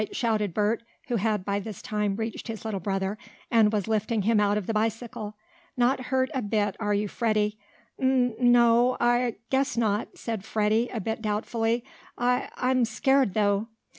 [0.11, 3.19] shouted Bert, who had, by this time, reached his little brother,
[3.51, 5.35] and was lifting him out of the bicycle.
[5.77, 7.59] "Not hurt a bit, are you, Freddie?"
[7.99, 11.83] "N no, I I guess not," said Freddie, a bit doubtfully.
[12.17, 13.67] "I I'm scared, though."